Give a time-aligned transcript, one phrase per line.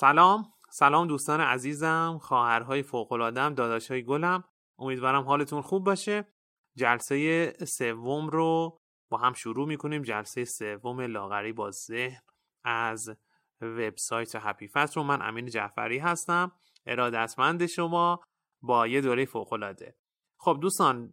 [0.00, 0.52] سلام.
[0.70, 4.44] سلام دوستان عزیزم خواهرهای فوق‌العاده‌ام داداشهای گلم.
[4.78, 6.28] امیدوارم حالتون خوب باشه.
[6.76, 10.02] جلسه سوم رو با هم شروع می‌کنیم.
[10.02, 12.22] جلسه سوم لاغری با ذهن
[12.64, 13.16] از
[13.60, 15.02] وبسایت هپی فست رو.
[15.02, 16.52] من امین جعفری هستم
[16.86, 18.20] ارادتمند شما
[18.62, 19.96] با یه دوره فوقالعاده.
[20.36, 21.12] خب دوستان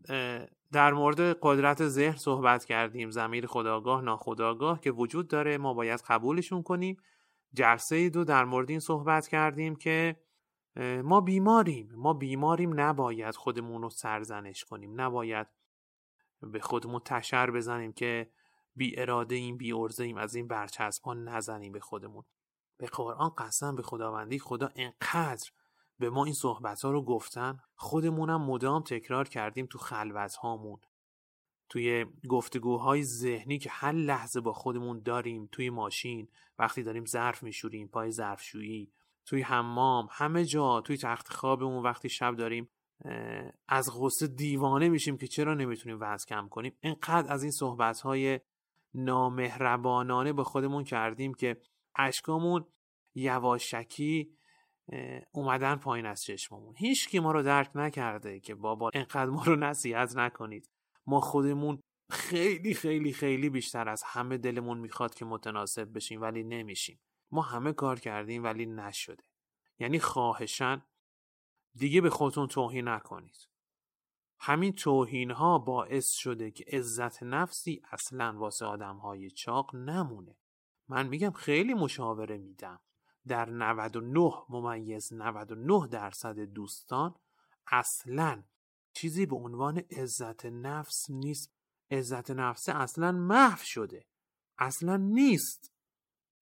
[0.71, 3.09] در مورد قدرت ذهن صحبت کردیم.
[3.09, 5.57] زمیر خداگاه ناخداگاه که وجود داره.
[5.57, 6.97] ما باید قبولشون کنیم.
[7.55, 10.15] جلسه دو در مورد این صحبت کردیم که
[11.03, 11.89] ما بیماریم.
[11.95, 15.01] ما بیماریم نباید خودمون رو سرزنش کنیم.
[15.01, 15.47] نباید
[16.41, 18.31] به خودمون تشر بزنیم که
[18.75, 22.23] بی اراده این بی ارزه ایم از این برچسب نزنیم به خودمون.
[22.77, 25.49] به قرآن قسم به خداوندی خدا انقدر
[25.99, 27.59] به ما این صحبت ها رو گفتن.
[27.75, 30.79] خودمونم مدام تکرار کردیم تو خلوت هامون
[31.69, 36.27] توی گفتگوهای ذهنی که هر لحظه با خودمون داریم توی ماشین
[36.59, 38.91] وقتی داریم ظرف میشوریم پای ظرفشویی
[39.25, 42.69] توی حمام همه جا توی تخت خوابمون وقتی شب داریم
[43.67, 48.39] از غصه دیوانه میشیم که چرا نمی‌تونیم وزن کم کنیم؟ انقدر از این صحبت های
[48.93, 51.61] نامهربانانه به خودمون کردیم که
[51.95, 52.65] اشکامون
[53.15, 54.37] یواشکی
[55.31, 56.75] اومدن پایین از چشممون.
[56.77, 60.69] هیچ کی ما رو درک نکرده که بابا انقدر ما رو نصیحت نکنید.
[61.07, 66.99] ما خودمون خیلی خیلی خیلی بیشتر از همه دلمون می‌خواد که متناسب بشیم ولی نمیشیم.
[67.31, 69.23] ما همه کار کردیم ولی نشده.
[69.79, 70.83] یعنی خواهشن
[71.75, 73.47] دیگه به خودتون توهین نکنید.
[74.39, 80.37] همین توهین ها باعث شده که عزت نفسی اصلا واسه آدم های چاق نمونه.
[80.87, 82.79] من میگم خیلی مشاوره میدم.
[83.27, 87.15] در 99 ممیز 99 درصد دوستان
[87.67, 88.43] اصلا
[88.95, 91.51] چیزی به عنوان عزت نفس نیست.
[91.91, 94.05] عزت نفس اصلا محو شده.
[94.57, 95.71] اصلا نیست.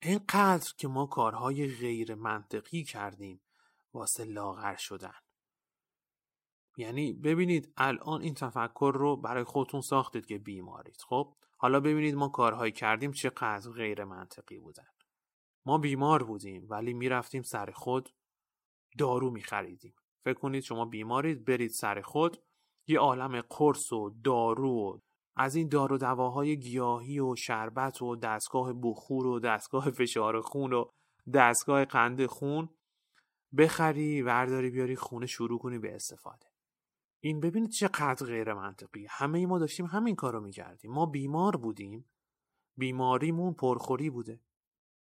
[0.01, 3.41] اینقدر که ما کارهای غیر منطقی کردیم.
[3.93, 5.13] واسه لاغر شدن.
[6.77, 11.01] یعنی ببینید الان این تفکر رو برای خودتون ساختید که بیمارید.
[11.07, 14.87] خب؟ حالا ببینید ما کارهایی کردیم چقدر غیر منطقی بودن.
[15.65, 18.09] ما بیمار بودیم ولی می‌رفتیم سر خود
[18.97, 19.95] دارو میخریدیم.
[20.23, 22.37] فکر کنید شما بیمارید برید سر خود.
[22.87, 24.99] یه عالم قرص و دارو و
[25.35, 30.85] از این دارو دواهای گیاهی و شربت و دستگاه بخور و دستگاه فشار خون و
[31.33, 32.69] دستگاه قند خون.
[33.57, 36.45] بخری ورداری بیاری خونه شروع کنی به استفاده.
[37.23, 39.07] این ببینید چقدر غیر منطقی.
[39.09, 40.91] همه ای ما داشتیم همین کارو می‌کردیم.
[40.91, 42.05] ما بیمار بودیم.
[42.77, 44.39] بیماریمون پرخوری بوده.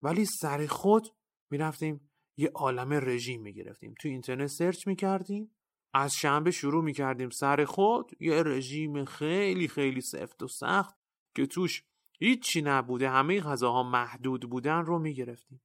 [0.01, 1.07] ولی سر خود
[1.51, 3.95] می‌رفتیم یه عالم رژیم می‌گرفتیم.
[3.99, 5.51] تو اینترنت سرچ می‌کردیم
[5.93, 8.11] از شنبه شروع می‌کردیم سر خود.
[8.19, 10.95] یه رژیم خیلی خیلی سفت و سخت
[11.35, 11.83] که توش
[12.19, 13.09] هیچی نبوده.
[13.09, 15.61] همه غذاها محدود بودن رو می‌گرفتیم.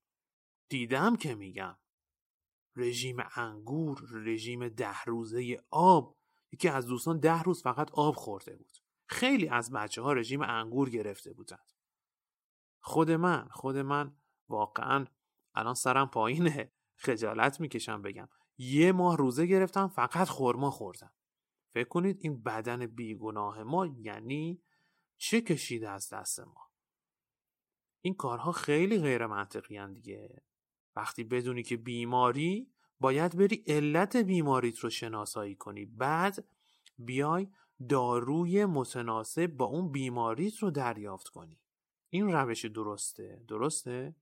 [0.69, 1.77] دیدم که میگم.
[2.77, 6.17] رژیم انگور رژیم ده روزه آب.
[6.53, 8.77] یکی از دوستان ده روز فقط آب خورده بود.
[9.07, 11.73] خیلی از بچه ها رژیم انگور گرفته بودند.
[12.81, 14.17] خود من خود من
[14.49, 15.07] واقعا
[15.55, 16.73] الان سرم پایینه.
[17.05, 18.29] خجالت می‌کشم بگم.
[18.59, 21.13] یه ماه روزه گرفتم فقط خورما خوردم.
[21.75, 24.63] فکر کنید این بدن بیگناه ما یعنی
[25.17, 26.71] چه کشیده از دست ما؟
[28.01, 30.43] این کارها خیلی غیر منطقی دیگه.
[30.97, 35.85] وقتی بدونی که بیماری باید بری علت بیماریت رو شناسایی کنی.
[35.85, 36.45] بعد
[36.99, 37.49] بیای
[37.89, 41.61] داروی متناسب با اون بیماریت رو دریافت کنی.
[42.09, 43.45] این روش درسته.
[43.49, 44.15] درسته؟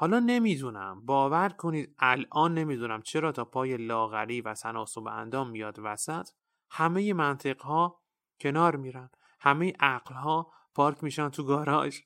[0.00, 1.06] حالا نمی‌دونم.
[1.06, 6.28] باور کنید الان نمی‌دونم چرا تا پای لاغری و تناسب اندام میاد وسط
[6.70, 8.02] همه منطق ها
[8.40, 9.10] کنار میرن.
[9.40, 12.00] همه عقل ها پارک میشن تو گاراژ.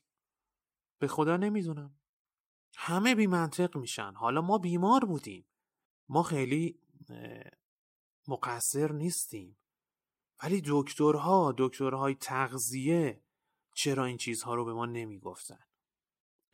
[0.99, 1.95] به خدا نمی‌دونم.
[2.75, 4.13] همه بی منطق میشن.
[4.13, 5.45] حالا ما بیمار بودیم.
[6.09, 6.79] ما خیلی
[8.27, 9.57] مقصر نیستیم.
[10.43, 13.23] ولی دکترها دکترهای تغذیه
[13.73, 15.59] چرا این چیزها رو به ما نمی‌گفتن؟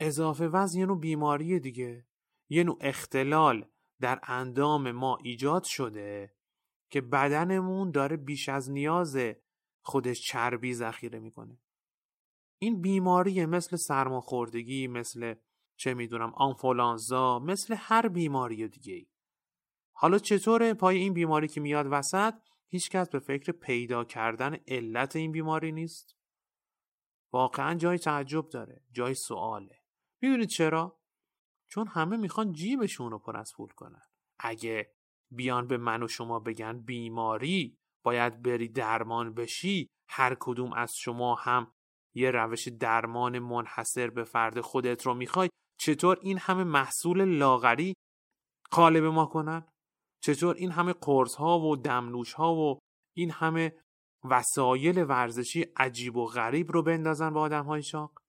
[0.01, 2.07] اضافه وزن یه نوع بیماری دیگه.
[2.49, 3.65] یه نوع اختلال
[3.99, 6.35] در اندام ما ایجاد شده
[6.89, 9.17] که بدنمون داره بیش از نیاز
[9.81, 11.61] خودش چربی ذخیره می‌کنه.
[12.61, 15.35] این بیماری مثل سرماخوردگی مثل
[15.75, 19.07] چه می‌دونم آنفولانزا مثل هر بیماری دیگه.
[19.95, 22.33] حالا چطوره پای این بیماری که میاد وسط؟
[22.67, 26.17] هیچکس به فکر پیدا کردن علت این بیماری نیست.
[27.33, 29.80] واقعا جای تعجب داره جای سواله.
[30.21, 30.99] می‌دونید چرا؟
[31.67, 34.01] چون همه می‌خوان جیبشون رو پر از پول کنن.
[34.39, 34.93] اگه
[35.31, 41.35] بیان به من و شما بگن بیماری باید بری درمان بشی هر کدوم از شما
[41.35, 41.73] هم
[42.15, 47.93] یه روش درمان منحصر به فرد خودت رو می‌خوای چطور این همه محصول لاغری
[48.71, 49.67] خاله به ما کنن
[50.23, 52.79] چطور این همه قرص ها و دمنوش ها و
[53.15, 53.75] این همه
[54.23, 58.21] وسایل ورزشی عجیب و غریب رو بندازن به آدم های شاق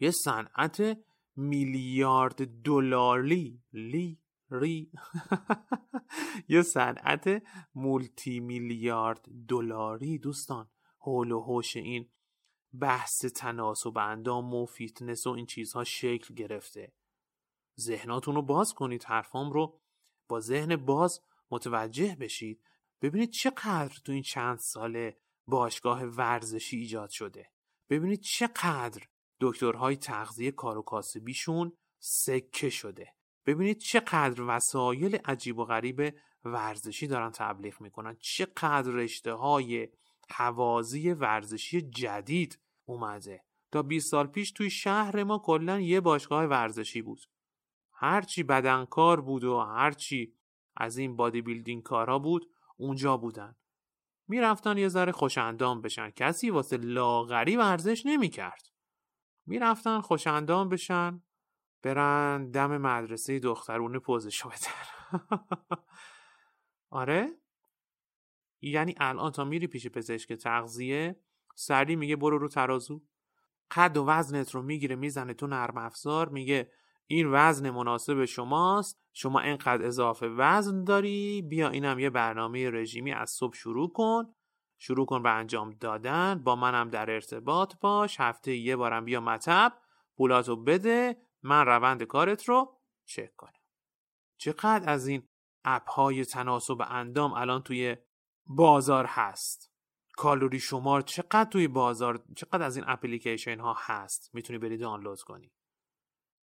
[0.00, 0.98] یه صنعت
[1.36, 4.92] میلیارد دلاری لی ری.
[6.48, 7.42] یه صنعت
[7.74, 10.70] مولتی میلیارد دلاری دوستان.
[10.98, 12.08] حول و حوش این
[12.80, 16.92] بحث تناسب اندام و فیتنس و این چیزها شکل گرفته.
[17.80, 19.80] ذهناتون رو باز کنید حرفام رو
[20.28, 21.20] با ذهن باز
[21.50, 22.64] متوجه بشید.
[23.02, 27.50] ببینید چقدر تو این چند ساله باشگاه ورزشی ایجاد شده.
[27.88, 29.02] ببینید چقدر
[29.42, 33.12] دکترهای تغذیه کار و کاسبیشون سکه شده.
[33.46, 38.16] ببینید چقدر وسایل عجیب و غریب ورزشی دارن تبلیغ می‌کنن.
[38.20, 39.88] چقدر رشته های
[40.30, 43.44] حوازی ورزشی جدید اومده.
[43.72, 47.20] تا 20 سال پیش توی شهر ما کلا یه باشگاه ورزشی بود.
[47.92, 50.34] هرچی بدنکار بود و هرچی
[50.76, 53.56] از این بادی بیلدینگ کارها بود اونجا بودن.
[54.28, 56.10] می‌رفتن یه ذره خوشندام بشن.
[56.10, 58.71] کسی واسه لاغری ورزش نمی‌کرد.
[59.46, 61.22] می‌رفتن خوشندام بشن
[61.82, 65.20] برن دم مدرسه دخترونه پوزشو بدن.
[66.90, 67.28] آره؟
[68.60, 71.20] یعنی الان تا میری پیش پزشک تغذیه
[71.54, 73.02] سری میگه برو رو ترازو.
[73.70, 76.70] قد و وزنت رو می‌گیره می‌زنه تو نرم افزار میگه
[77.06, 83.30] این وزن مناسب شماست شما اینقدر اضافه وزن داری بیا اینم یه برنامه رژیمی از
[83.30, 84.34] صبح شروع کن.
[84.84, 86.42] شروع کن به انجام دادن.
[86.44, 88.20] با منم در ارتباط باش.
[88.20, 89.72] هفته یه بارم بیا مطب.
[90.16, 91.16] پولاتو بده.
[91.42, 93.60] من روند کارت رو چک کنم.
[94.36, 95.28] چقدر از این
[95.64, 97.96] اپ های تناسب اندام الان توی
[98.46, 99.72] بازار هست؟
[100.16, 105.52] کالوری شمار چقدر توی بازار چقدر از این اپلیکیشن ها هست؟ می‌تونی بری دانلود کنی.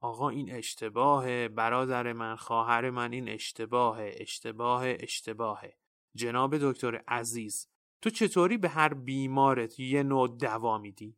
[0.01, 1.49] آقا این اشتباهه.
[1.49, 4.15] برادر من خواهر من این اشتباهه.
[4.17, 5.79] اشتباه اشتباهه.
[6.15, 11.17] جناب دکتر عزیز تو چطوری به هر بیمارت یه نوع دوا میدی؟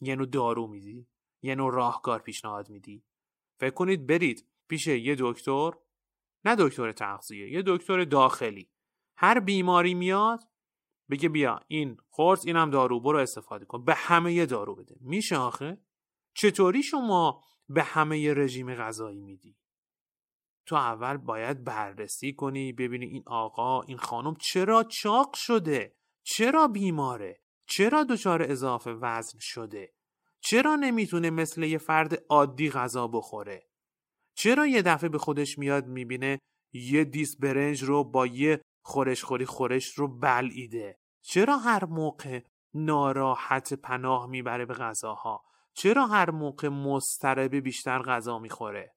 [0.00, 1.06] یه نوع دارو میدی؟
[1.42, 3.04] یه نوع راهکار پیشنهاد میدی؟
[3.60, 5.70] فکر کنید برید پیش یه دکتر
[6.44, 8.70] نه دکتر تغذیه یه دکتر داخلی.
[9.16, 10.40] هر بیماری میاد
[11.10, 13.84] بگه بیا این خورس اینم دارو برو استفاده کن.
[13.84, 14.96] به همه یه دارو بده.
[15.00, 15.78] میشه آخه؟
[16.34, 19.56] چطوری شما به همه یه رژیم غذایی میدی؟
[20.66, 27.40] تو اول باید بررسی کنی ببینی این آقا این خانم چرا چاق شده؟ چرا بیماره؟
[27.66, 29.92] چرا دچار اضافه وزن شده؟
[30.40, 33.68] چرا نمی‌تونه مثل یه فرد عادی غذا بخوره؟
[34.34, 36.38] چرا یه دفعه به خودش میاد می‌بینه
[36.72, 42.40] یه دیس برنج رو با یه خورش خوری خورش رو بلعیده چرا هر موقع
[42.74, 45.44] ناراحت پناه می‌بره به غذاها؟
[45.74, 48.94] چرا هر موقع مستربه بیشتر غذا می‌خوره؟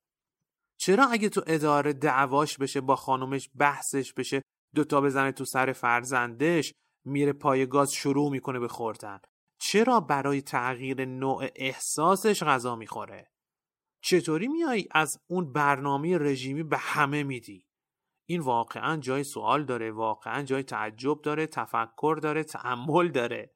[0.77, 4.41] چرا اگه تو اداره دعواش بشه با خانومش بحثش بشه
[4.75, 6.73] دوتا بزنه تو سر فرزندش
[7.05, 9.19] میره پای گاز شروع می‌کنه به خوردن.
[9.59, 13.31] چرا برای تغییر نوع احساسش غذا می‌خوره؟
[14.01, 17.67] چطوری میای از اون برنامه رژیمی به همه میدی؟
[18.25, 23.55] این واقعا جای سوال داره واقعا جای تعجب داره تفکر داره تعمل داره.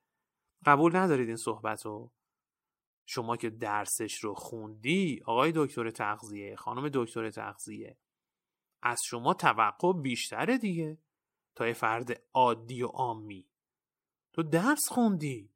[0.65, 2.11] قبول ندارید این صحبت رو
[3.07, 7.97] شما که درسش رو خوندی آقای دکتر تغذیه خانم دکتر تغذیه
[8.81, 10.97] از شما توقع بیشتره دیگه.
[11.57, 13.47] تا یه فرد عادی و عامی.
[14.33, 15.53] تو درس خوندی.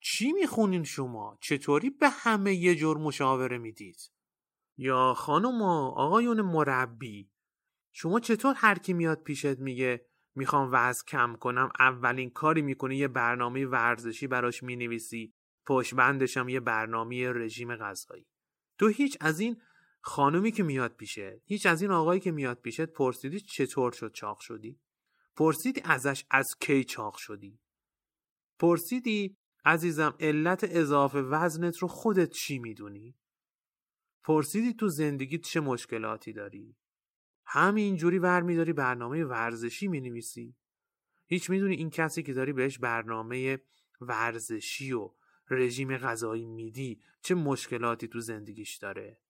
[0.00, 4.12] چی می‌خونین شما؟ چطوری به همه یه جور مشاوره می‌دید؟
[4.76, 7.30] یا خانم آقایون مربی
[7.92, 13.08] شما چطور هر کی میاد پیشت میگه می‌خوام وزن کم کنم اولین کاری می‌کنی یه
[13.08, 15.34] برنامه ورزشی براش می‌نویسی
[15.66, 18.26] پشت بندش هم یه برنامه رژیم غذایی.
[18.78, 19.62] تو هیچ از این
[20.00, 24.40] خانومی که میاد پیشت هیچ از این آقایی که میاد پیشت پرسیدی چطور شد چاق
[24.40, 24.80] شدی؟
[25.36, 27.58] پرسیدی ازش از کی چاق شدی؟
[28.58, 33.14] پرسیدی عزیزم علت اضافه وزنت رو خودت چی می‌دونی؟
[34.24, 36.76] پرسیدی تو زندگیت چه مشکلاتی داری؟
[37.46, 40.56] همینجوری برمیداری برنامه ورزشی می نویسی
[41.26, 43.58] هیچ می‌دونی این کسی که داری بهش برنامه
[44.00, 45.10] ورزشی و
[45.50, 49.20] رژیم غذایی میدی چه مشکلاتی تو زندگیش داره؟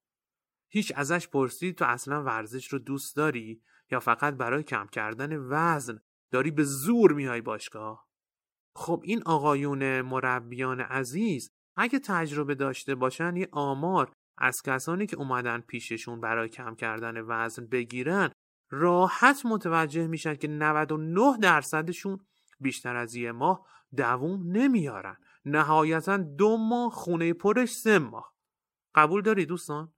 [0.68, 5.98] هیچ ازش پرسید تو اصلا ورزش رو دوست داری؟ یا فقط برای کم کردن وزن
[6.30, 8.06] داری به زور میای باشگاه؟
[8.76, 15.60] خب این آقایون مربیان عزیز اگه تجربه داشته باشن یه آمار از کسانی که اومدن
[15.60, 18.30] پیششون برای کم کردن وزن بگیرن
[18.70, 22.26] راحت متوجه میشن که 99 درصدشون
[22.60, 23.66] بیشتر از یه ماه
[23.96, 25.16] دووم نمیارن.
[25.44, 28.34] نهایتا دو ماه خونه پرش سه ماه.
[28.94, 29.92] قبول داری دوستان؟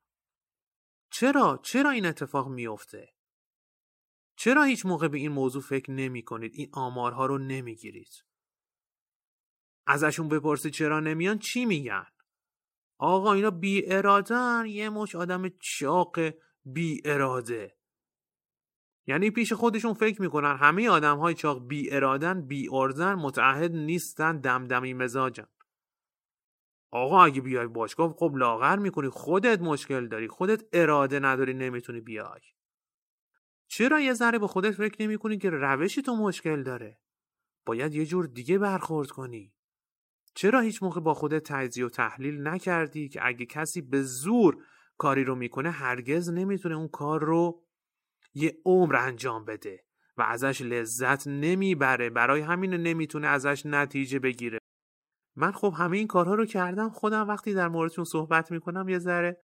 [1.10, 3.14] چرا؟ چرا این اتفاق میفته؟
[4.38, 8.24] چرا هیچ موقع به این موضوع فکر نمی کنید این آمارها رو نمی‌گیرید.
[9.86, 12.06] ازشون بپرسید چرا نمیان چی میگن؟
[12.98, 16.18] آقا اینا بی ارادن یه مش آدم چاق
[16.64, 17.76] بی اراده
[19.06, 24.40] یعنی پیش خودشون فکر می‌کنن همه آدم های چاق بی ارادن بی ارزن متعهد نیستن
[24.40, 25.48] دمدمی مزاجن.
[26.90, 32.40] آقا اگه بیای باشگاه خب لاغر می‌کنی خودت مشکل داری خودت اراده نداری نمی‌تونی بیای.
[33.78, 36.98] چرا یه ذره به خودت فکر نمی که روشی تو مشکل داره؟
[37.66, 39.54] باید یه جور دیگه برخورد کنی.
[40.34, 44.64] چرا هیچ موقع با خودت تجزیه و تحلیل نکردی که اگه کسی به زور
[44.96, 47.62] کاری رو می‌کنه هرگز نمی‌تونه اون کار رو
[48.34, 49.84] یه عمر انجام بده
[50.16, 54.58] و ازش لذت نمی‌بره برای همین نمی‌تونه ازش نتیجه بگیره.
[55.36, 59.42] من خب همه این کارها رو کردم خودم وقتی در موردشون صحبت می‌کنم یه ذره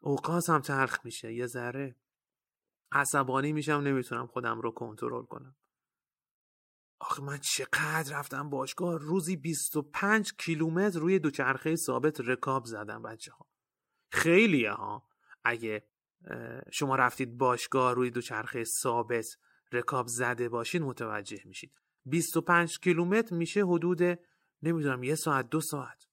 [0.00, 1.96] اوقاسم تلخ میشه یه ذره.
[2.96, 5.56] عصبانی میشم نمی‌تونم خودم رو کنترل کنم.
[7.00, 13.46] آخه من چقدر رفتم باشگاه؟ روزی 25 کیلومتر روی دوچرخه ثابت رکاب زدم بچه ها
[14.12, 15.08] خیلیه ها.
[15.44, 15.88] اگه
[16.72, 19.26] شما رفتید باشگاه روی دوچرخه ثابت
[19.72, 21.72] رکاب زده باشید متوجه میشید.
[22.04, 24.02] 25 کیلومتر میشه حدود
[24.62, 26.06] نمی‌دونم یه ساعت دو ساعت.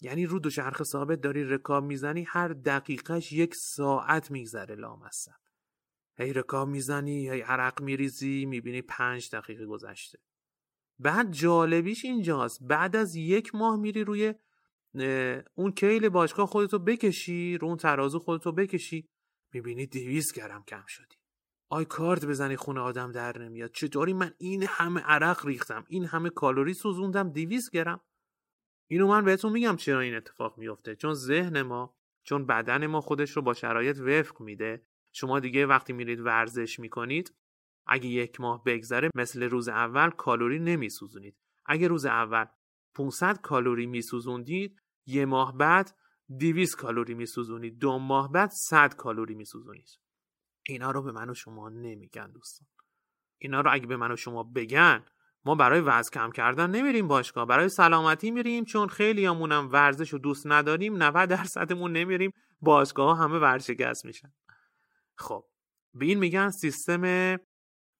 [0.00, 5.47] یعنی رو دوچرخه ثابت داری رکاب می‌زنی هر دقیقش یک ساعت میگذره لامصب.
[6.18, 10.18] هی رکاب می‌زنی هی عرق میریزی می‌بینی پنج دقیقه گذشته.
[10.98, 12.62] بعد جالبیش اینجاست.
[12.62, 14.34] بعد از یک ماه میری روی
[15.54, 19.08] اون کیل باشگاه خودتو بکشی رو اون ترازو خودتو بکشی
[19.52, 21.16] می‌بینی دیویز گرم کم شدی.
[21.70, 23.72] آی کارت بزنی خونه آدم در نمیاد.
[23.72, 28.00] چطوری من این همه عرق ریختم این همه کالری سوزوندم دیویز گرم؟
[28.90, 33.30] اینو من بهتون میگم چرا این اتفاق میفته چون ذهن ما چون بدن ما خودش
[33.30, 34.86] رو با شرایط وفق میده.
[35.12, 37.34] شما دیگه وقتی میرید ورزش می‌کنید
[37.86, 41.36] اگه یک ماه بگذره مثل روز اول کالری نمیسوزونید.
[41.66, 42.44] اگه روز اول
[42.94, 45.96] 500 کالری میسوزوندید یه ماه بعد
[46.38, 47.78] 200 کالری میسوزونید.
[47.78, 49.88] دو ماه بعد 100 کالری میسوزونید.
[50.66, 52.68] اینا رو به من و شما نمیگن دوستان.
[53.38, 55.04] اینا رو اگه به من و شما بگن
[55.44, 57.46] ما برای وزن کم کردن نمیریم باشگاه.
[57.46, 63.38] برای سلامتی میریم چون خیلی همونم ورزش رو دوست نداریم 90 درصدمون نمیریم باشگاه همه
[63.38, 64.32] ورشکست میشن.
[65.18, 65.44] خب
[65.94, 67.36] به این میگن سیستم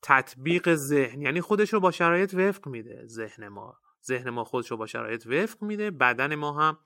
[0.03, 3.79] تطبیق ذهن یعنی خودش رو با شرایط وفق میده ذهن ما.
[4.05, 6.79] ذهن ما خودش رو با شرایط وفق میده بدن ما هم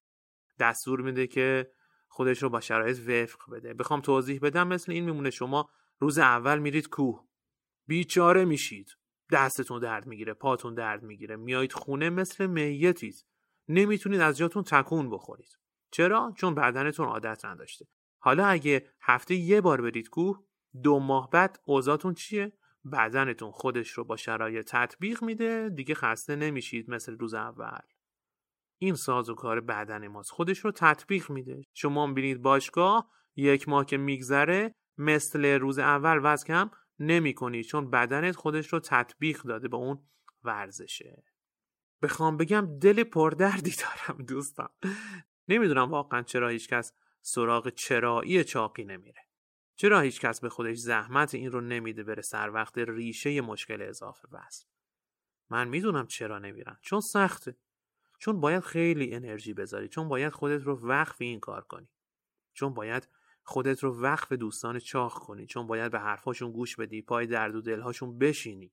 [0.58, 1.72] دستور میده که
[2.08, 3.74] خودش رو با شرایط وفق بده.
[3.74, 7.26] بخوام توضیح بدم مثل این میمونه شما روز اول میرید کوه.
[7.86, 8.88] بیچاره میشید.
[9.32, 11.36] دستتون درد می‌گیره پاتون درد می‌گیره.
[11.36, 13.26] میایید خونه مثل میتید
[13.68, 15.58] نمی‌تونید از جاتون تکون بخورید.
[15.90, 17.86] چرا؟ چون بدنتون عادت نداشته.
[18.24, 20.44] حالا اگه هفته یه بار برید کوه
[20.82, 22.52] دو ماه بعد اوضاعتون چیه؟
[22.92, 27.80] بدنتون خودش رو با شرایط تطبیق میده دیگه خسته نمیشید مثل روز اول.
[28.78, 30.30] این ساز و کار بدن ماست.
[30.30, 31.62] خودش رو تطبیق میده.
[31.74, 37.90] شما بینید باشگاه یک ماه که میگذره مثل روز اول وزن کم نمی کنی چون
[37.90, 40.02] بدنت خودش رو تطبیق داده به اون
[40.44, 41.24] ورزشه.
[42.02, 44.68] بخوام بگم دل پردردی دارم دوستان.
[45.48, 49.20] نمی‌دونم واقعا چرا هیچکس سراغ چرایی چاقی نمیره.
[49.76, 54.28] چرا هیچ کس به خودش زحمت این رو نمیده بره سر وقت ریشه مشکل اضافه
[54.28, 54.64] وزن
[55.50, 56.78] من می‌دونم چرا نمیرن.
[56.80, 57.56] چون سخته.
[58.18, 59.88] چون باید خیلی انرژی بذاری.
[59.88, 61.88] چون باید خودت رو وقف این کار کنی.
[62.52, 63.08] چون باید
[63.42, 65.46] خودت رو وقف دوستان چاخ کنی.
[65.46, 68.72] چون باید به حرفاشون گوش بدی پای درد و دلهاشون بشینی.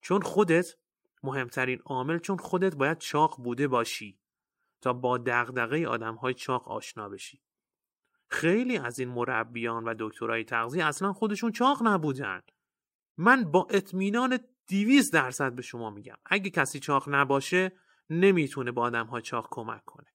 [0.00, 0.76] چون خودت
[1.22, 4.20] مهمترین عامل چون خودت باید چاق بوده باشی
[4.80, 7.42] تا با دغدغه آدمهای چاق آشنا بشی.
[8.30, 12.40] خیلی از این مربیان و دکترای تغذیه اصلا خودشون چاق نبودن.
[13.16, 16.16] من با اطمینان دیویز درصد به شما میگم.
[16.26, 17.72] اگه کسی چاق نباشه
[18.10, 20.06] نمی‌تونه با آدم ها چاق کمک کنه.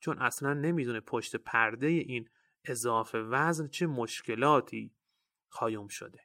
[0.00, 2.28] چون اصلا نمی‌دونه پشت پرده این
[2.64, 4.94] اضافه وزن چه مشکلاتی
[5.48, 6.20] خایم شده.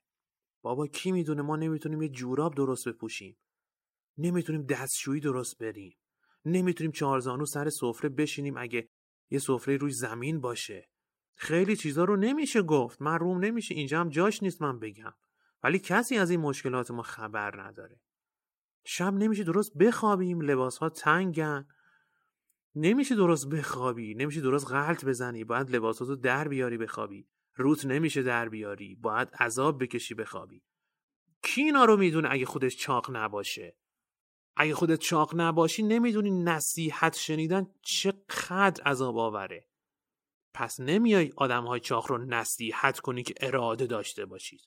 [0.62, 3.38] بابا کی می‌دونه؟ ما نمی‌تونیم یه جوراب درست بپوشیم.
[4.17, 5.97] نمی‌تونیم دستشویی درست بریم.
[6.45, 8.89] نمی‌تونیم چهارزانو سر سفره بشینیم اگه
[9.29, 10.89] یه سفره روی زمین باشه.
[11.35, 13.01] خیلی چیزا رو نمیشه گفت.
[13.01, 13.75] من روم نمیشه.
[13.75, 15.13] اینجا هم جاش نیست من بگم.
[15.63, 17.99] ولی کسی از این مشکلات ما خبر نداره.
[18.83, 20.41] شب نمیشه درست بخوابیم.
[20.41, 21.67] لباس ها تنگن.
[22.75, 24.15] نمیشه درست بخوابی.
[24.15, 25.43] نمیشه درست غلط بزنی.
[25.43, 27.27] باید لباساتو در بیاری بخوابی.
[27.55, 28.95] روت نمیشه در بیاری.
[28.95, 30.63] باید عذاب بکشی بخوابی.
[31.41, 33.77] کی اینا رو می‌دونه اگه خودش چاق نباشه؟
[34.55, 39.67] اگه خودت چاق نباشی نمی‌دونی نصیحت شنیدن چقدر عذاب آوره.
[40.53, 44.62] پس نمیای آدم های چاق رو نصیحت کنی که اراده داشته باشید.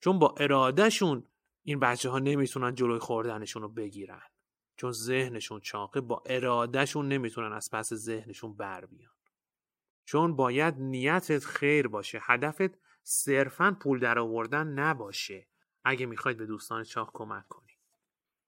[0.00, 1.26] چون با ارادهشون
[1.62, 4.22] این بچه ها نمی‌تونن جلوی خوردنشون رو بگیرن.
[4.76, 9.12] چون ذهنشون چاقه با ارادهشون نمی‌تونن از پس ذهنشون بر بیان.
[10.04, 15.46] چون باید نیتت خیر باشه هدفت صرفا پول در آوردن نباشه.
[15.84, 17.78] اگه می‌خواید به دوستان چاق کمک کنی.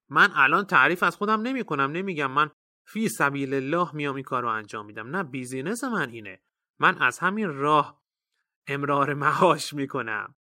[0.09, 2.51] من الان تعریف از خودم نمی کنم نمیگم من
[2.85, 5.15] فی سبیل الله میام این کار رو انجام میدم.
[5.15, 6.41] نه بیزینس من اینه.
[6.81, 8.01] من از همین راه
[8.67, 10.35] امرار معاش می‌کنم.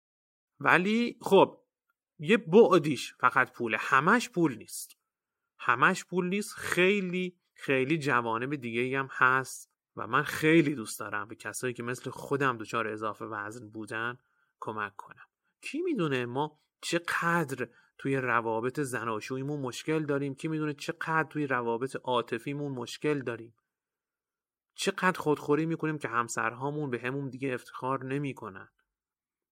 [0.59, 1.63] ولی خب
[2.19, 4.97] یه بعدیش فقط پوله همش پول نیست.
[5.59, 11.35] همش پول نیست خیلی خیلی جوانب دیگه هم هست و من خیلی دوست دارم به
[11.35, 14.17] کسایی که مثل خودم دچار اضافه وزن بودن
[14.59, 15.27] کمک کنم.
[15.61, 17.67] کی می‌دونه ما چقدر
[17.97, 23.55] توی روابط زناشوییمون مشکل داریم؟ کی می‌دونه چقدر توی روابط عاطفیمون مشکل داریم؟
[24.77, 28.69] چقدر خودخوری می‌کنیم که همسرهامون به همون دیگه افتخار نمی‌کنن.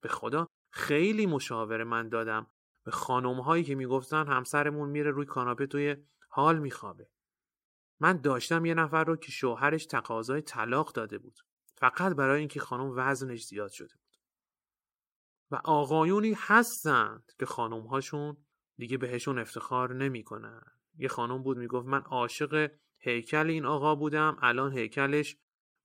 [0.02, 2.48] به خدا خیلی مشاوره من دادم.
[2.84, 5.96] به خانم هایی که می‌گفتن همسرمون میره روی کاناپه توی
[6.30, 7.10] حال میخوابه.
[8.00, 11.40] من داشتم یه نفر رو که شوهرش تقاضای طلاق داده بود.
[11.76, 14.18] فقط برای اینکه خانم وزنش زیاد شده بود.
[15.52, 18.38] و آقایونی هستند که خانم هاشون
[18.78, 20.62] دیگه بهشون افتخار نمی‌کنن.
[20.98, 25.38] یه خانم بود می‌گفت من عاشق هیکل این آقا بودم الان هیکلش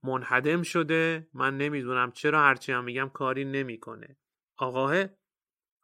[0.02, 1.28] منحدم شده.
[1.34, 4.16] من نمی‌دونم چرا هرچی هم میگم کاری نمی‌کنه.
[4.56, 5.04] آقاه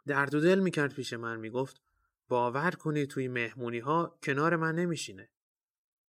[0.06, 1.83] درد و دل می‌کرد پیش من می‌گفت
[2.28, 5.30] باور کنی توی مهمونی ها کنار من نمیشینه.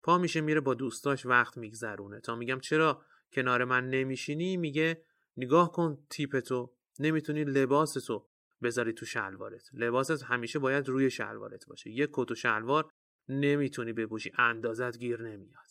[0.02, 2.20] پا میشه میره با دوستاش وقت میگذرونه.
[2.20, 5.04] تا میگم چرا کنار من نمیشینی؟ میگه
[5.36, 8.28] نگاه کن تیپ تو نمی‌تونی لباس تو
[8.62, 9.70] بذاری تو شلوارت.
[9.72, 11.90] لباست همیشه باید روی شلوارت باشه.
[11.90, 12.90] یه کت و شلوار
[13.30, 15.70] نمی‌تونی بپوشی اندازت گیر نمیاد.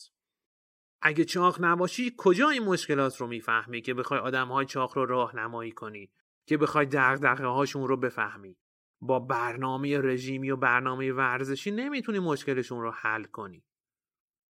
[1.02, 5.72] اگه چاق نباشی کجا این مشکلات رو می‌فهمی که بخوای آدم های چاق رو راهنمایی
[5.72, 6.10] کنی؟
[6.46, 8.56] که بخوای دغدغه هاشون رو بفهمی؟
[9.00, 13.64] با برنامه رژیمی و برنامه ورزشی نمی‌تونی مشکلشون رو حل کنی.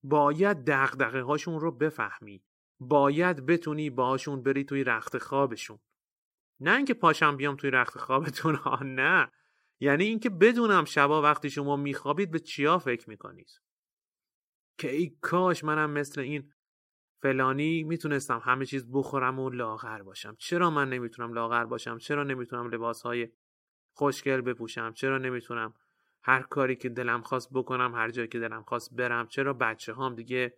[0.04, 2.43] باید دغدغه هاشون رو بفهمی.
[2.80, 5.80] باید بتونی باهاشون بری توی رخت خوابشون
[6.60, 9.32] نه اینکه پاشم بیام توی رخت خوابتون ها نه.
[9.80, 13.50] یعنی اینکه بدونم شبا وقتی شما میخوابید به چیا فکر می‌کنید.
[14.78, 16.52] که ای کاش منم مثل این
[17.22, 20.36] فلانی می‌تونستم همه چیز بخورم و لاغر باشم.
[20.39, 23.30] چرا من نمی‌تونم لاغر باشم؟ چرا نمی‌تونم لباس های
[23.94, 25.74] خوشگل بپوشم؟ چرا نمی‌تونم
[26.24, 30.15] هر کاری که دلم خواست بکنم هر جایی که دلم خواست برم؟ چرا بچه هام
[30.15, 30.58] دیگه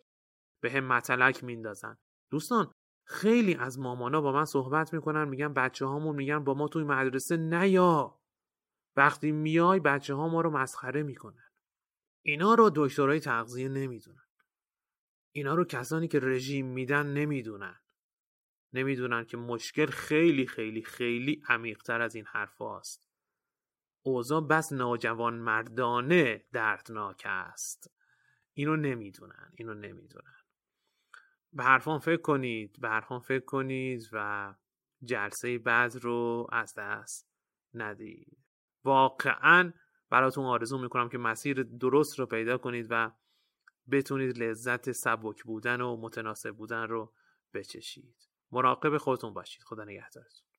[0.62, 1.98] به هم متلک میندازن؟
[2.32, 2.72] دوستان
[3.06, 7.38] خیلی از مامانا با من صحبت می‌کنن میگن بچه هامون میگن با ما توی مدرسه
[7.38, 8.21] نیا.
[8.96, 11.50] وقتی میای بچه ها ما رو مسخره می‌کنن.
[12.22, 14.28] اینا رو دکترای تغذیه نمی‌دونن.
[15.32, 17.80] اینا رو کسانی که رژیم میدن نمی‌دونن.
[18.74, 23.10] نمی‌دونن که مشکل خیلی خیلی خیلی عمیقتر از این حرف است.
[24.02, 27.92] اوضاع بس ناجوان مردانه دردناک است.
[28.54, 30.36] اینو نمی‌دونن اینو نمی‌دونن.
[31.54, 34.56] به حرفان فکر کنید به حرفان فکر کنید و
[35.04, 37.30] جلسه بعد رو از دست
[37.74, 38.38] ندید.
[38.84, 39.74] واقعا
[40.10, 43.12] براتون آرزو می‌کنم که مسیر درست رو پیدا کنید و
[43.91, 47.13] بتونید لذت سبک بودن و متناسب بودن رو
[47.54, 48.15] بچشید.
[48.52, 49.63] مراقب خودتون باشید.
[49.63, 50.51] خدا نگهدارتون.